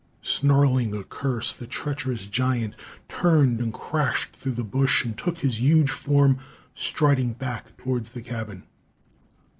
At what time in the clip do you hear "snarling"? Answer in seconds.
0.23-0.95